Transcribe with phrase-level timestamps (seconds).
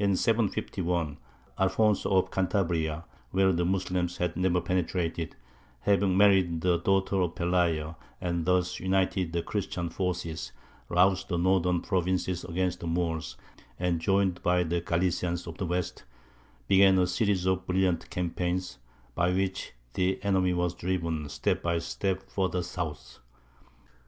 [0.00, 1.16] In 751
[1.60, 5.36] Alfonso of Cantabria (where the Moslems had never penetrated),
[5.82, 10.50] having married the daughter of Pelayo and thus united the Christian forces,
[10.88, 13.36] roused the northern provinces against the Moors,
[13.78, 16.02] and, joined by the Galicians of the west,
[16.66, 18.78] began a series of brilliant campaigns,
[19.14, 23.20] by which the enemy was driven step by step further south.